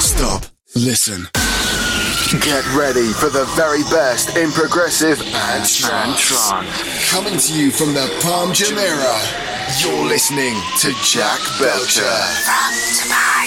[0.00, 0.44] Stop.
[0.74, 1.28] Listen.
[2.40, 7.10] Get ready for the very best in progressive and trance.
[7.10, 12.02] Coming to you from the Palm Jumeirah, you're listening to Jack Belcher.
[12.44, 13.38] From Dubai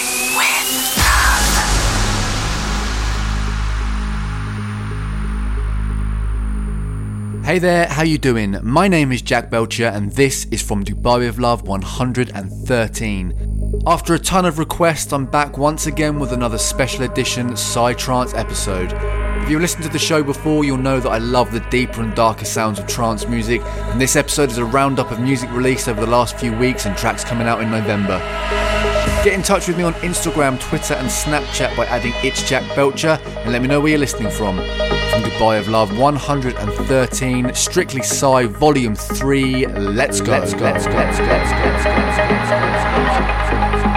[7.44, 8.56] Hey there, how you doing?
[8.62, 13.51] My name is Jack Belcher and this is from Dubai with Love 113.
[13.86, 18.92] After a ton of requests, I'm back once again with another special edition Psytrance episode.
[19.42, 22.14] If you've listened to the show before, you'll know that I love the deeper and
[22.14, 26.00] darker sounds of trance music, and this episode is a roundup of music released over
[26.00, 28.20] the last few weeks and tracks coming out in November.
[29.22, 33.20] Get in touch with me on Instagram, Twitter, and Snapchat by adding It's Jack Belcher
[33.24, 34.56] and let me know where you're listening from.
[34.56, 39.66] From Dubai of Love 113, Strictly Psy Volume 3.
[39.68, 40.32] Let's go.
[40.32, 40.64] Let's go.
[40.64, 40.94] Let's go.
[40.94, 41.24] Let's go.
[41.26, 41.60] Let's go.
[41.60, 41.90] Let's go.
[41.92, 42.24] Let's go.
[42.24, 43.82] Let's go.
[43.82, 43.91] There's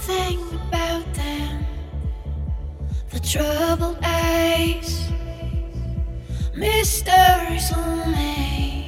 [0.00, 1.66] something about them,
[3.10, 5.10] the troubled eyes,
[6.54, 8.86] mysteries only.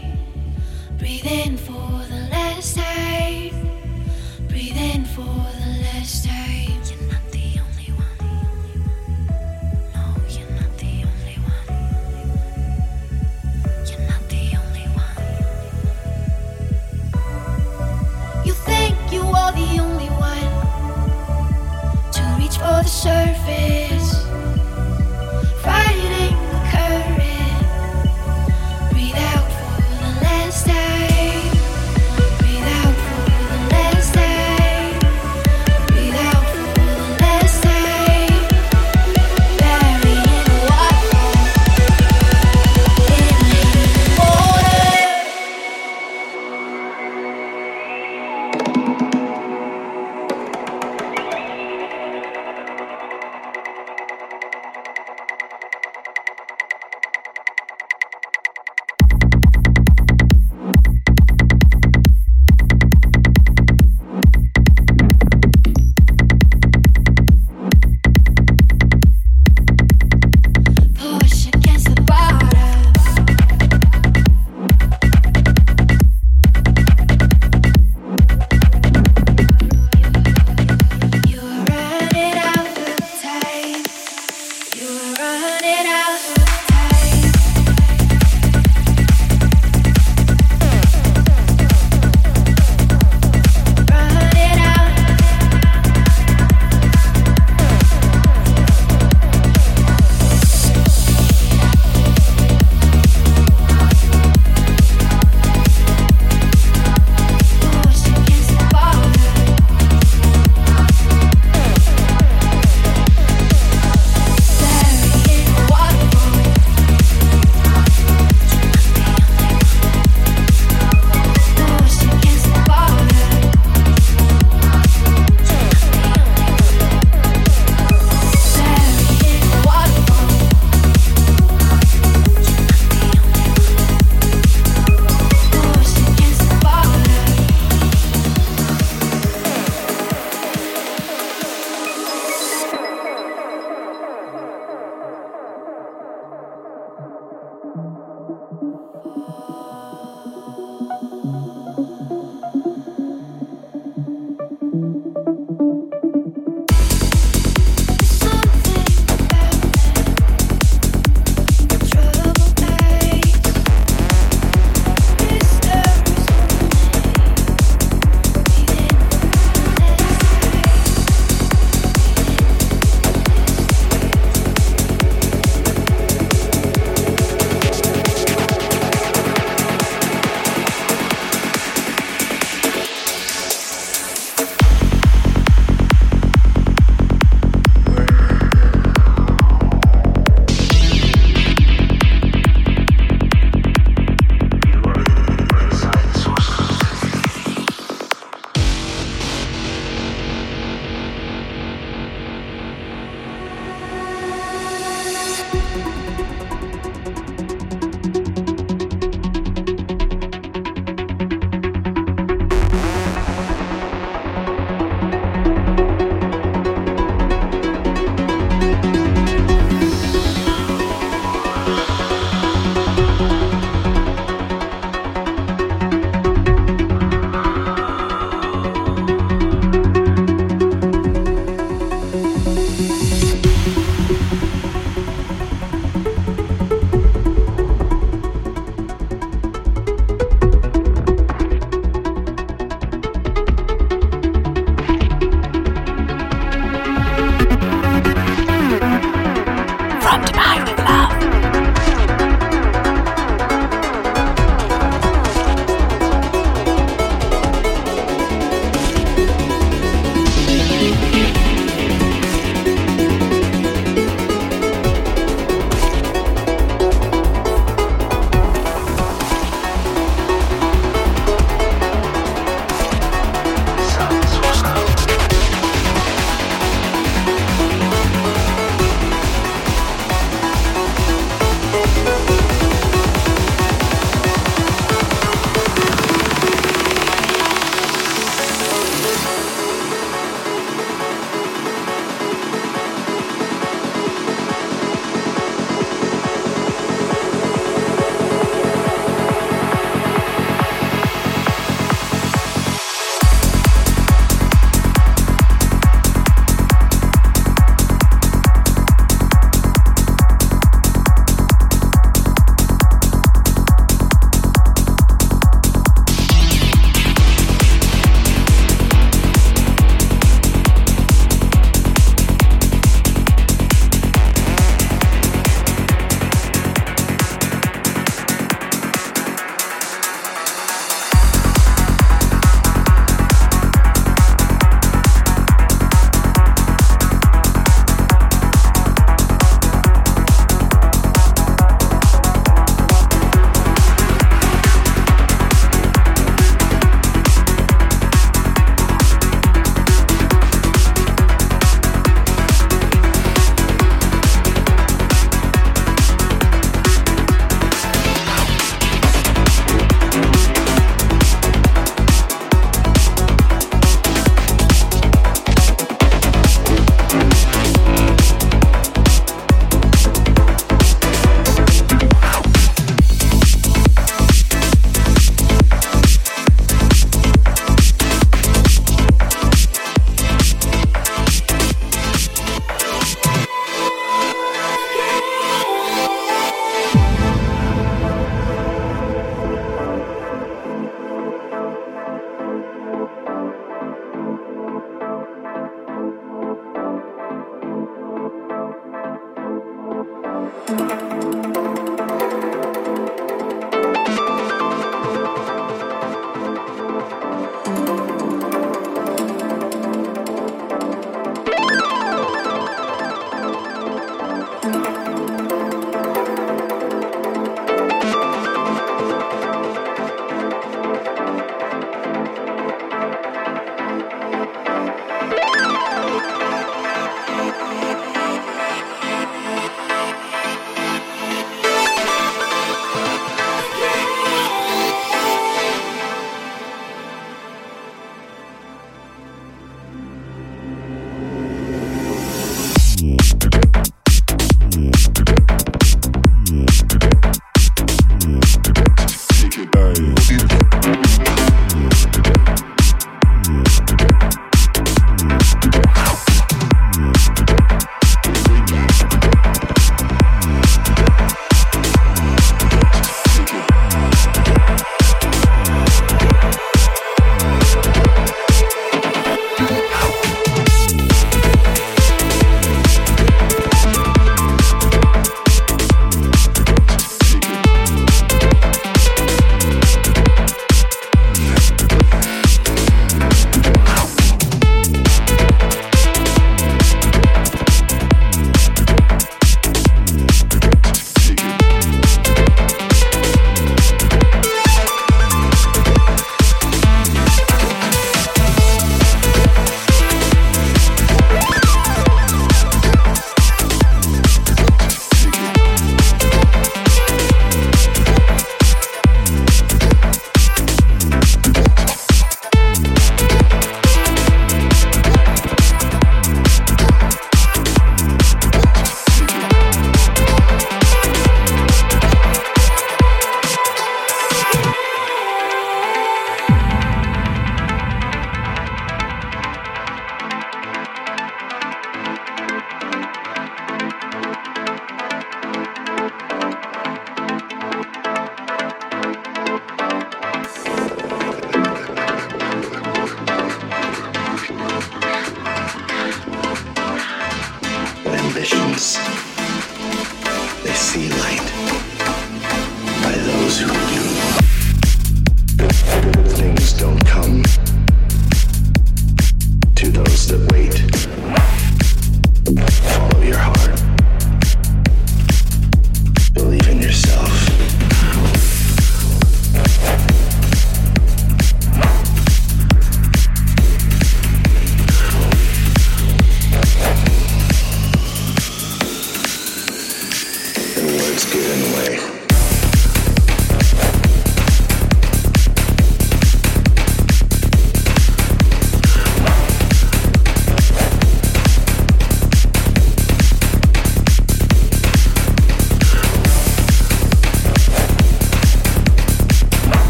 [0.99, 3.69] Breathe in for the last time,
[4.49, 6.62] breathe in for the last time.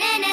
[0.00, 0.29] na na na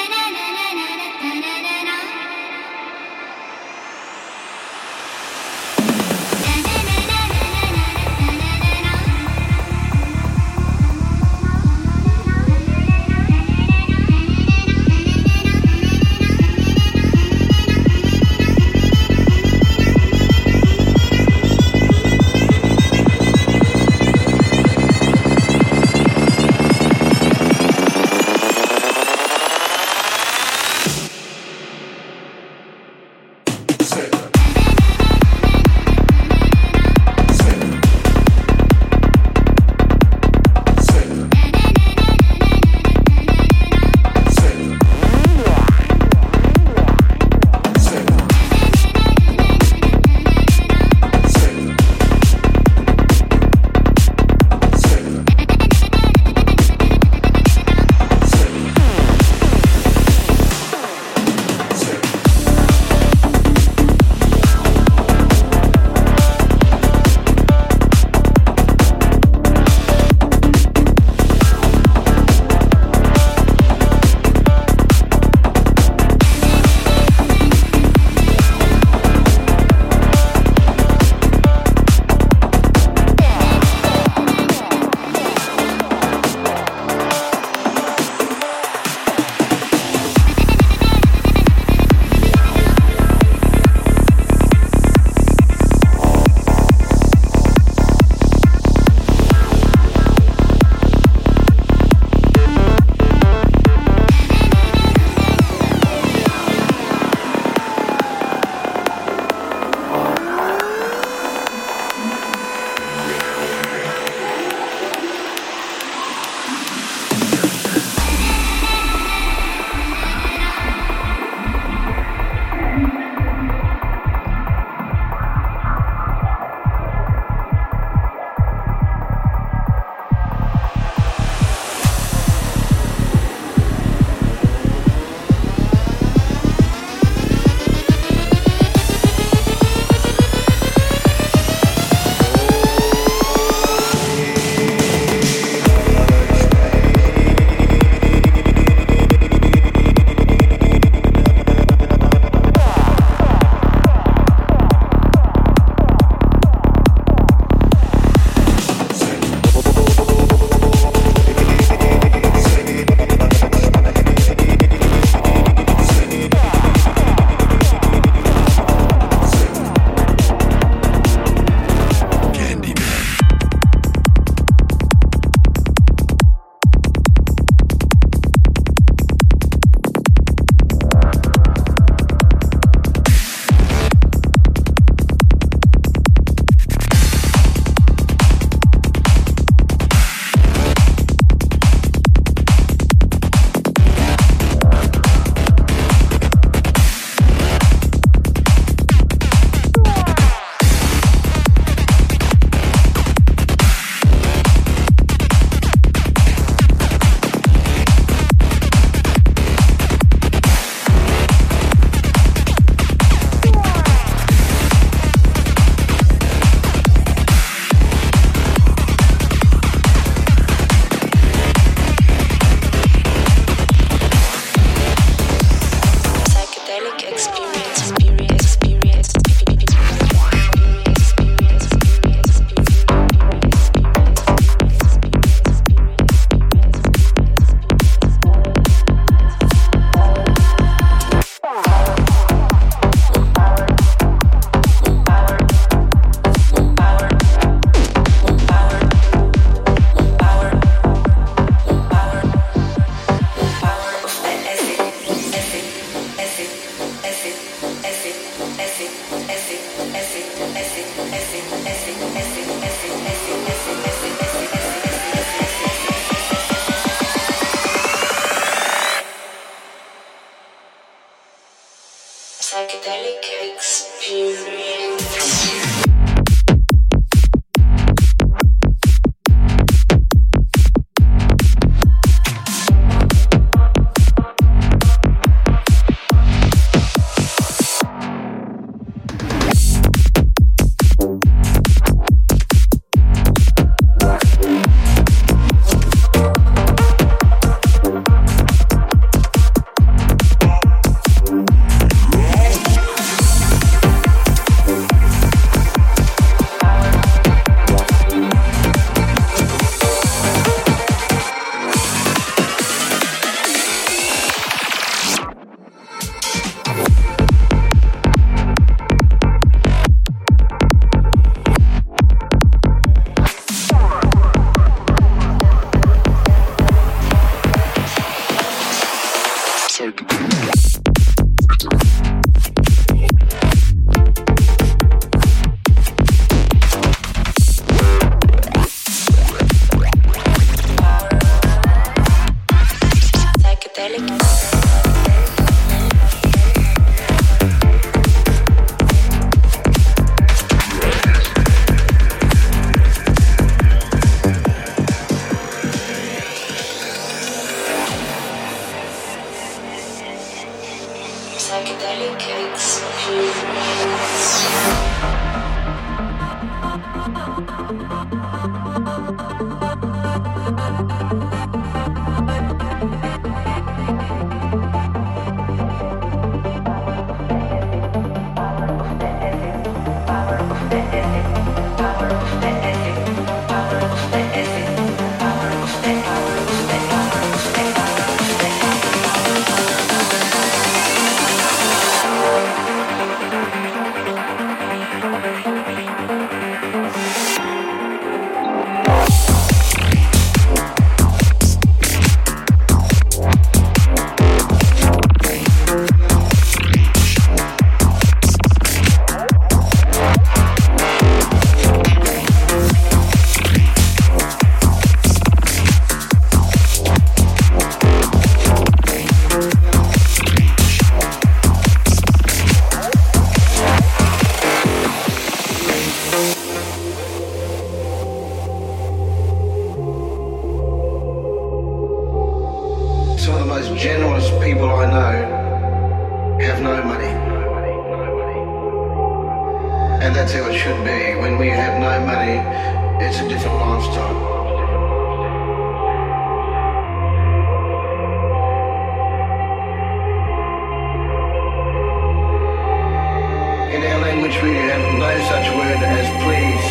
[454.21, 456.65] which we have no such word as please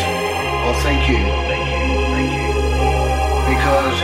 [0.67, 1.21] or thank you.
[3.47, 3.97] Because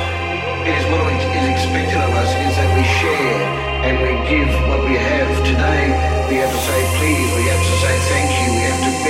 [0.67, 3.43] it is what is expected of us is that we share
[3.83, 5.27] and we give what we have.
[5.43, 5.91] Today
[6.29, 9.02] we have to say please, we have to say thank you, we have to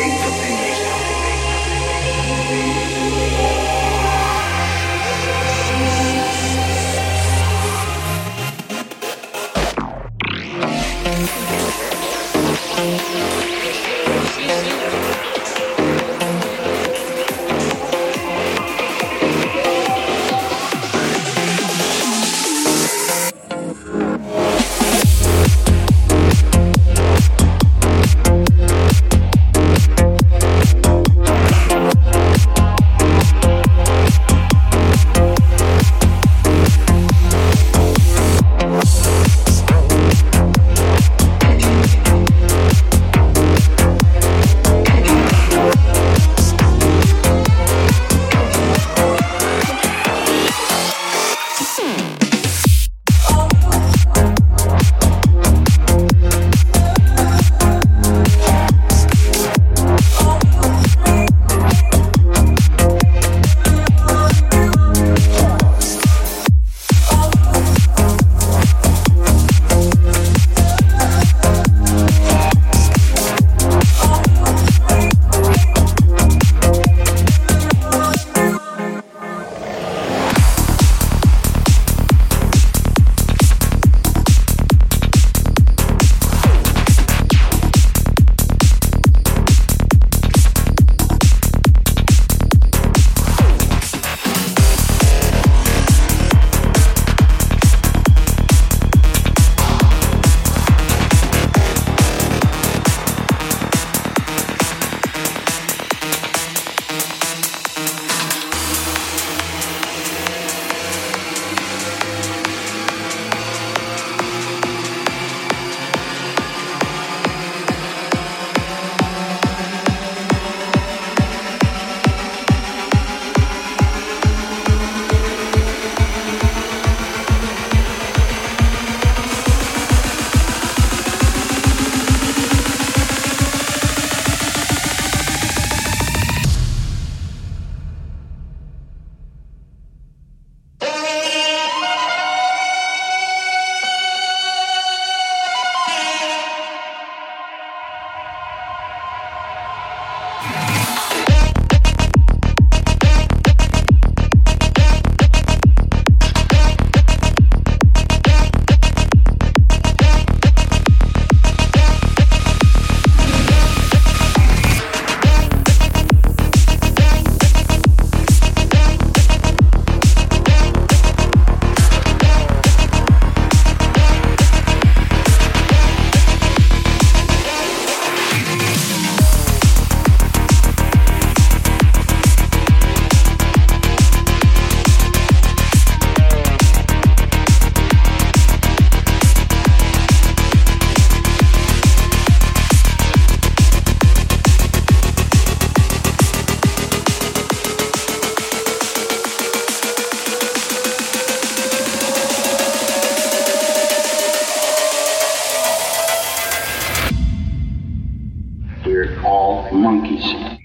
[209.71, 210.59] monkeys.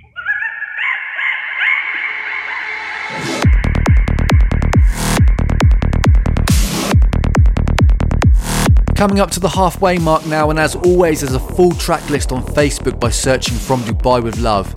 [8.96, 12.32] Coming up to the halfway mark now, and as always, there's a full track list
[12.32, 14.74] on Facebook by searching From Dubai with Love.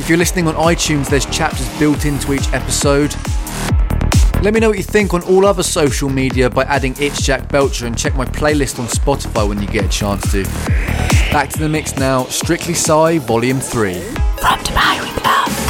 [0.00, 3.14] If you're listening on iTunes, there's chapters built into each episode.
[4.44, 7.48] Let me know what you think on all other social media by adding It's Jack
[7.48, 10.44] Belcher and check my playlist on Spotify when you get a chance to.
[11.32, 13.94] Back to the mix now, Strictly Psy Volume 3.
[13.94, 15.63] From Dubai with love.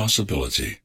[0.00, 0.79] Possibility.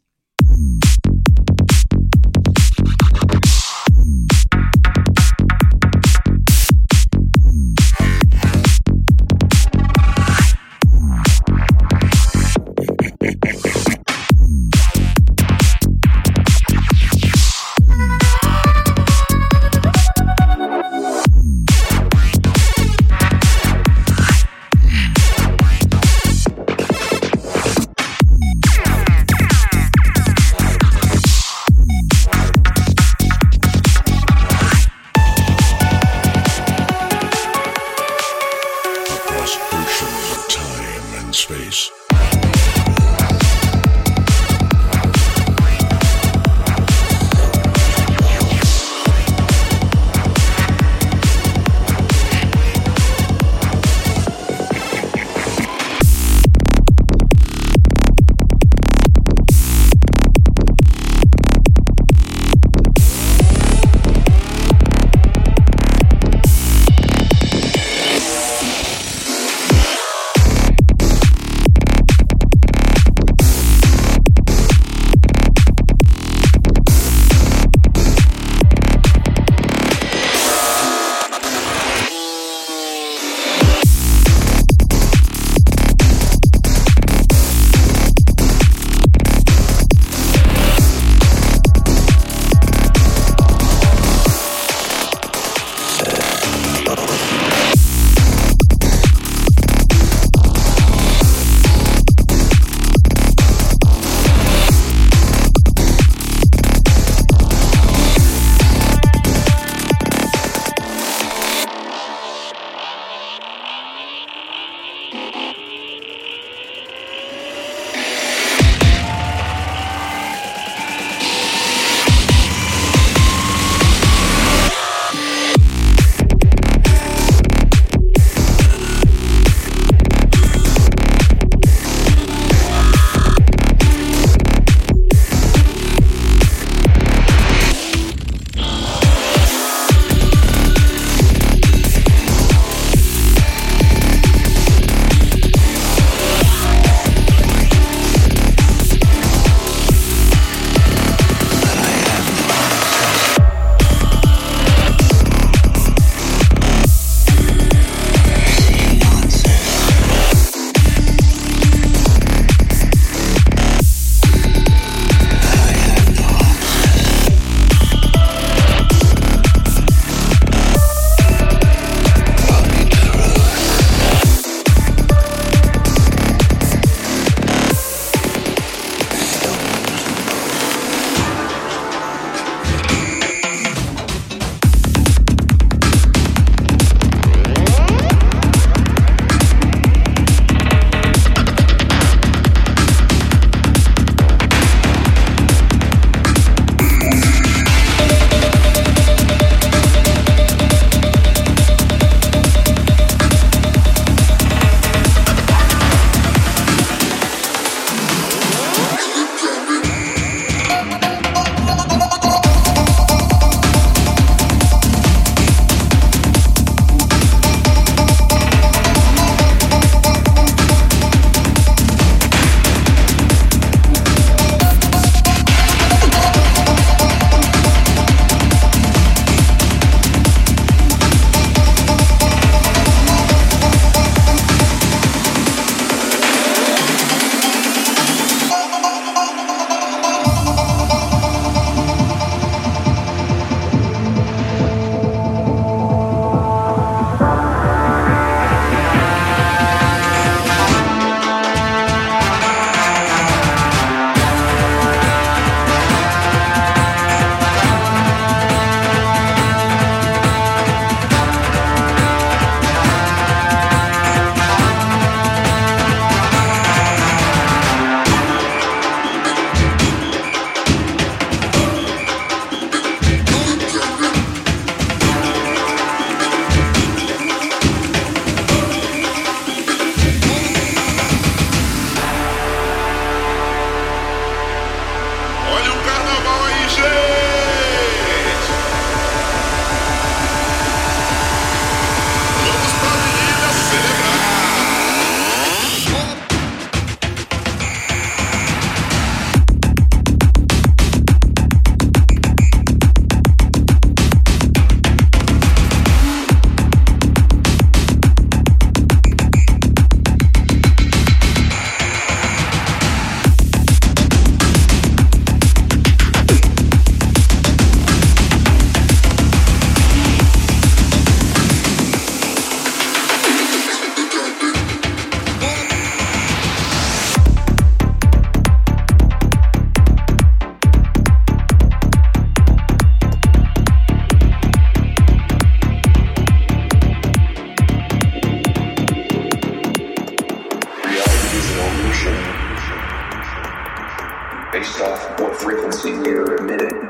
[344.56, 346.90] based off what frequency you're emitting.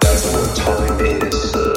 [0.00, 1.75] That's what time is.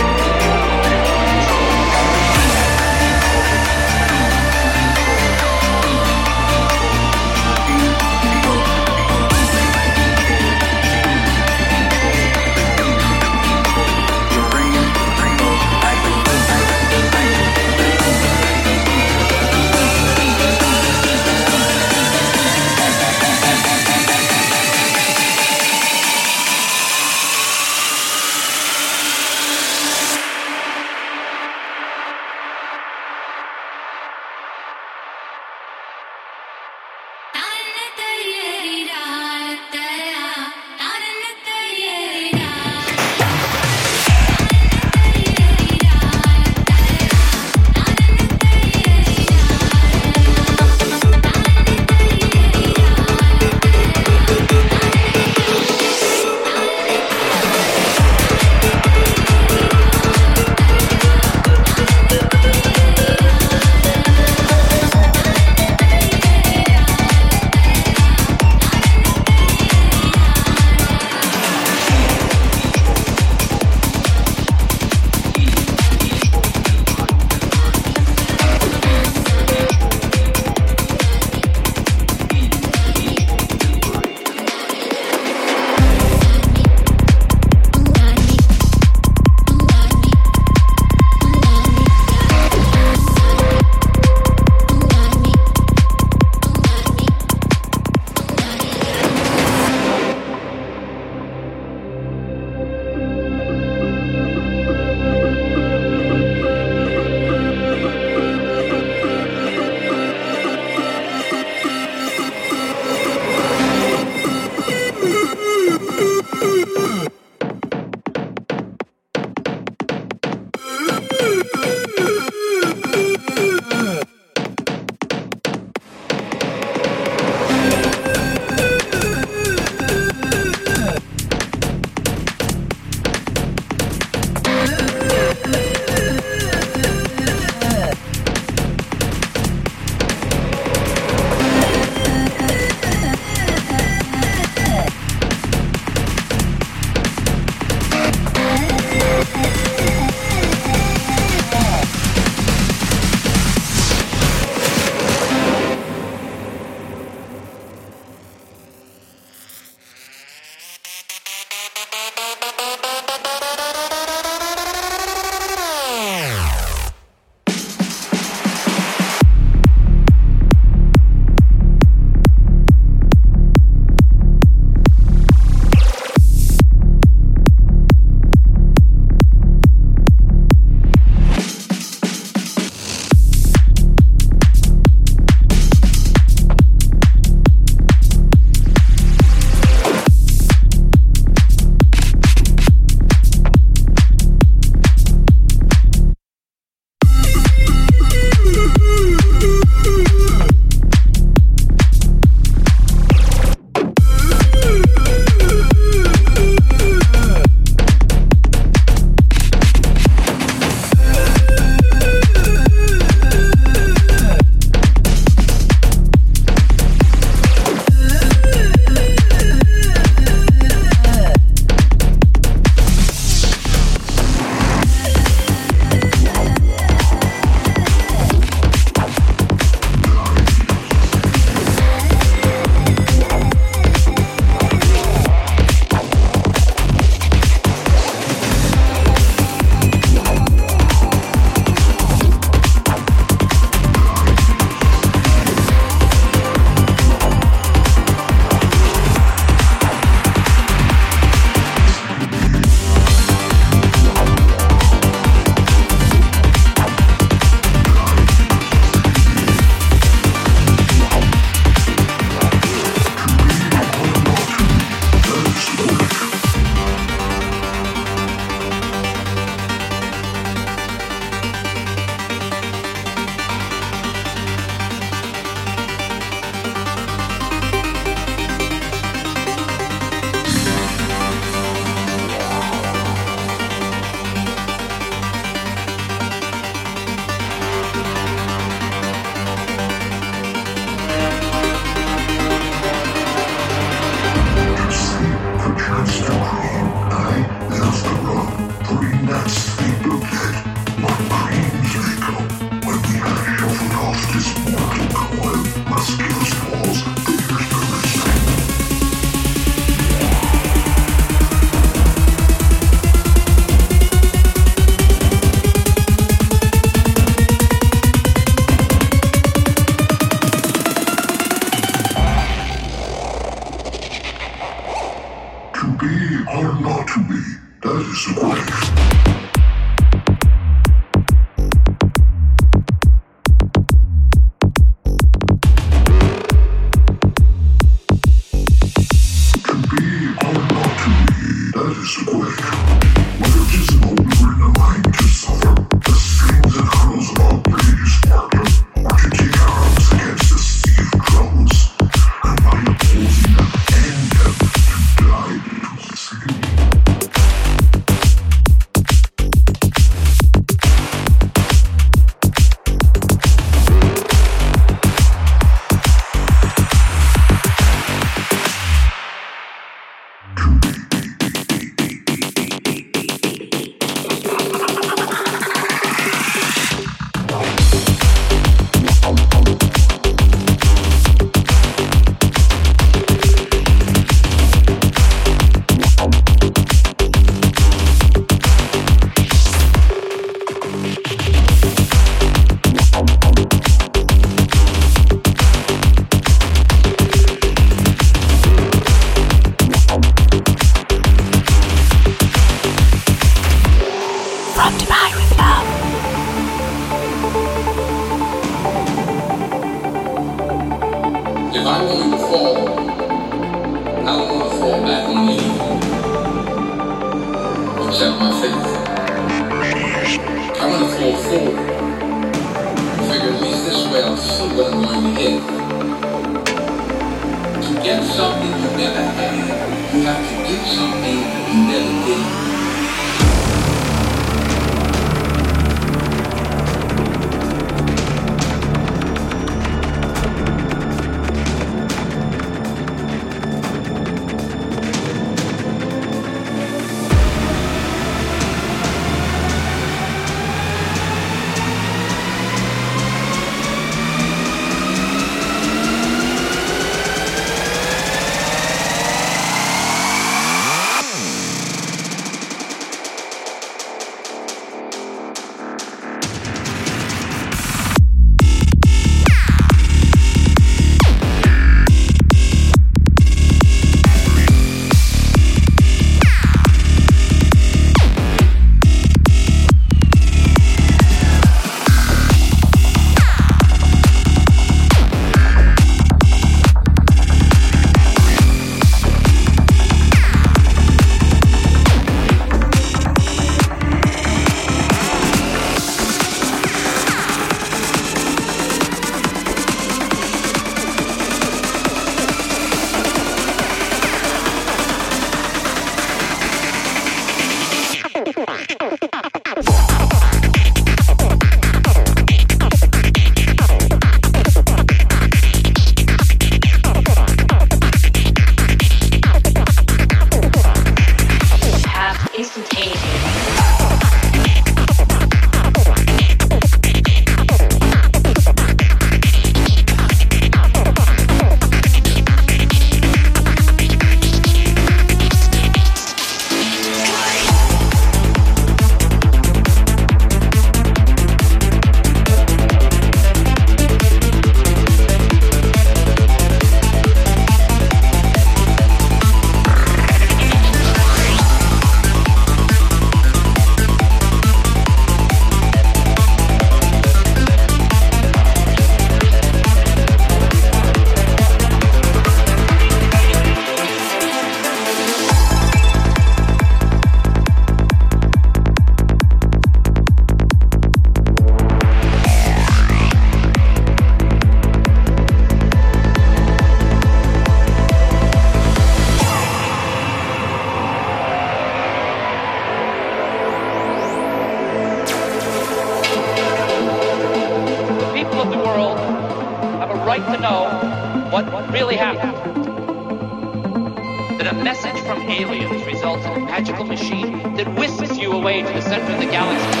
[596.81, 600.00] magical machine that whisks you away to the center of the galaxy.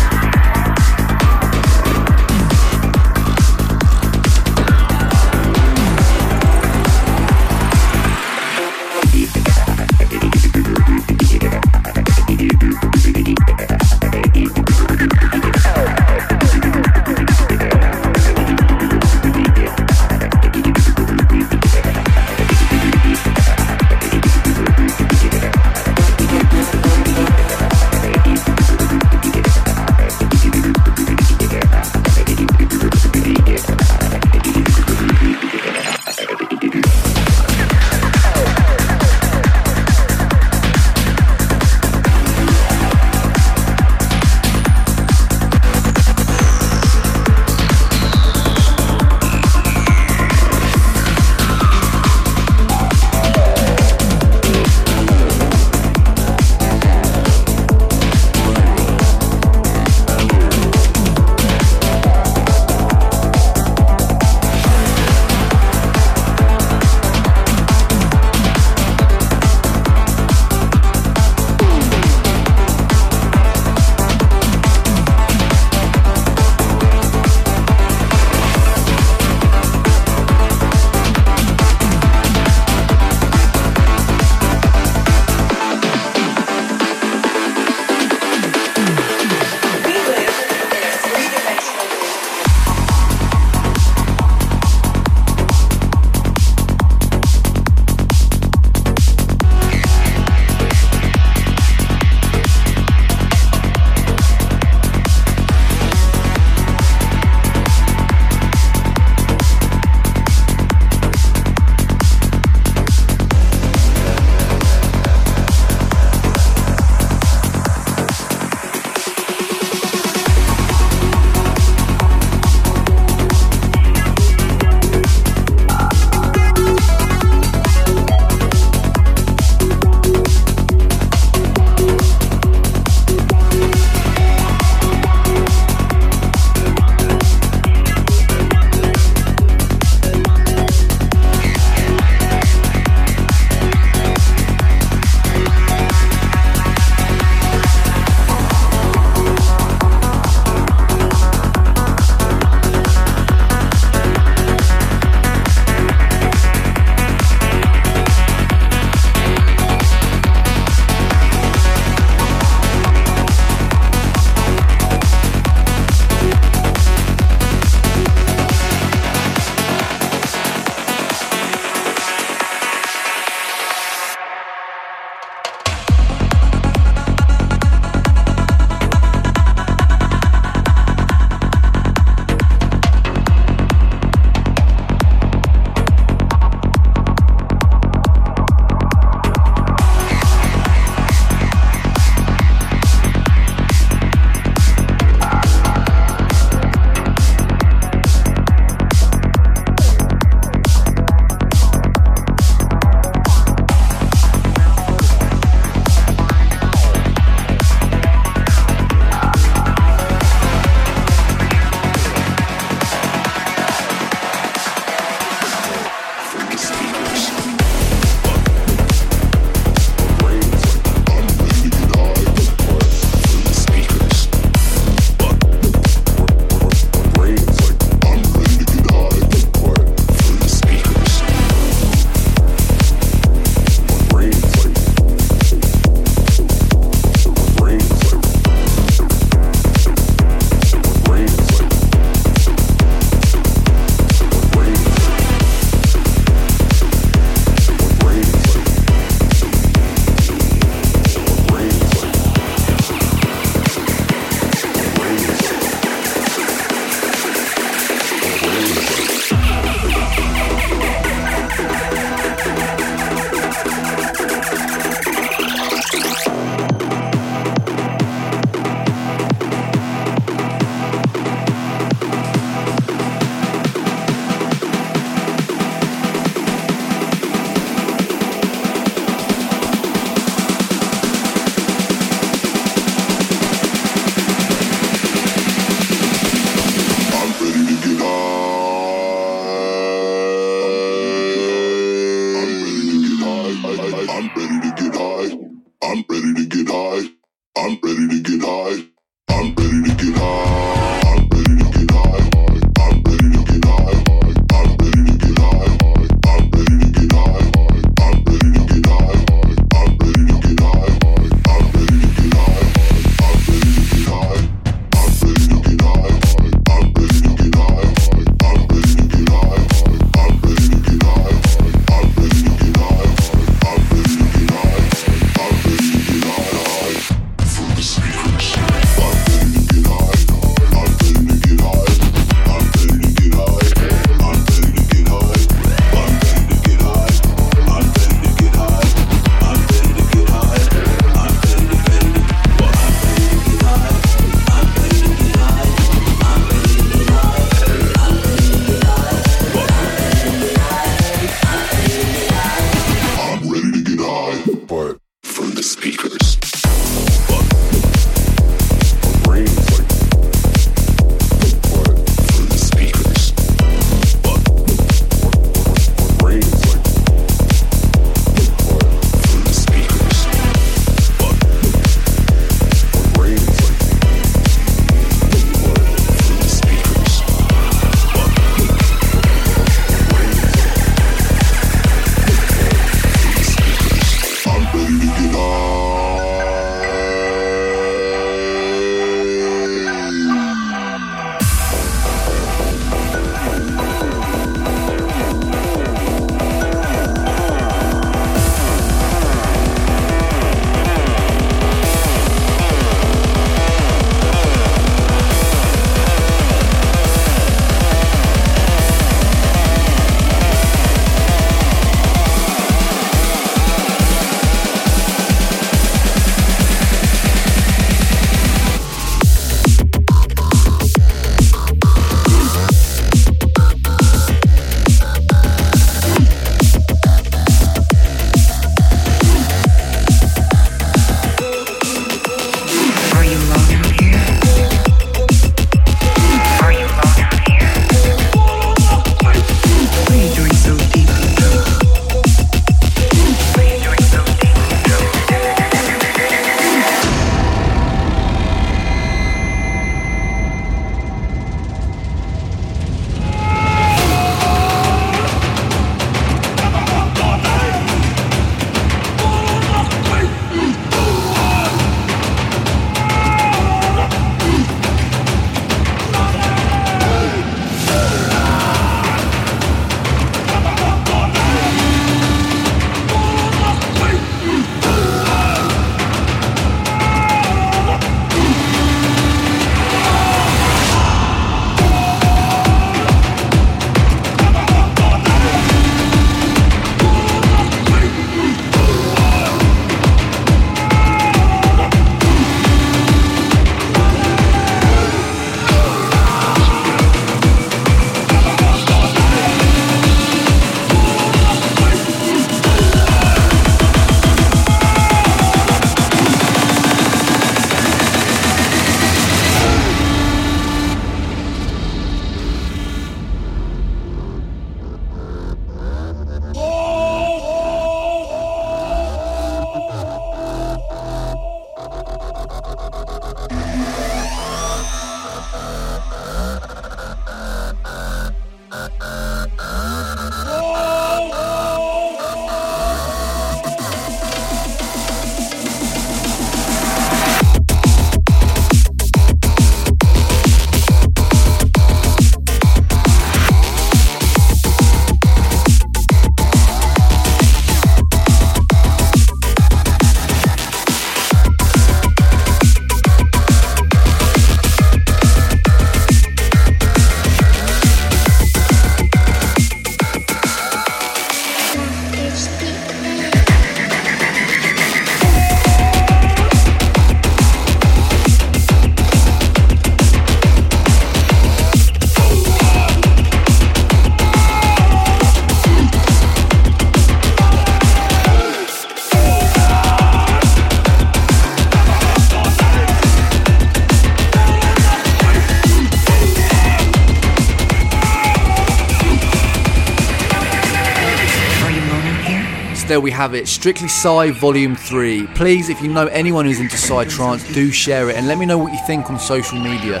[593.06, 593.46] We have it.
[593.46, 595.28] Strictly Psy Volume 3.
[595.28, 598.46] Please, if you know anyone who's into Psy Trance, do share it and let me
[598.46, 600.00] know what you think on social media.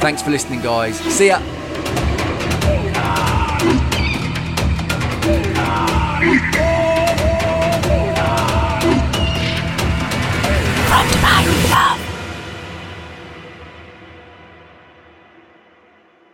[0.00, 0.98] Thanks for listening, guys.
[0.98, 1.53] See ya.